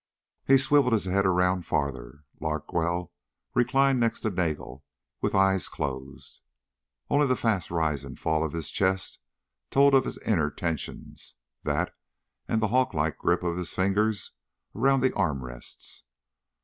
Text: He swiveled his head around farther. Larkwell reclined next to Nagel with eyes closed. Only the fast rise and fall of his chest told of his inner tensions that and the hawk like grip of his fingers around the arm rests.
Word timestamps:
He 0.47 0.57
swiveled 0.57 0.93
his 0.93 1.05
head 1.05 1.27
around 1.27 1.67
farther. 1.67 2.23
Larkwell 2.39 3.11
reclined 3.53 3.99
next 3.99 4.21
to 4.21 4.31
Nagel 4.31 4.83
with 5.21 5.35
eyes 5.35 5.69
closed. 5.69 6.41
Only 7.07 7.27
the 7.27 7.35
fast 7.35 7.69
rise 7.69 8.03
and 8.03 8.17
fall 8.19 8.43
of 8.43 8.53
his 8.53 8.71
chest 8.71 9.19
told 9.69 9.93
of 9.93 10.05
his 10.05 10.17
inner 10.25 10.49
tensions 10.49 11.35
that 11.61 11.95
and 12.47 12.63
the 12.63 12.69
hawk 12.69 12.95
like 12.95 13.19
grip 13.19 13.43
of 13.43 13.57
his 13.57 13.73
fingers 13.73 14.31
around 14.73 15.01
the 15.03 15.13
arm 15.13 15.43
rests. 15.45 16.03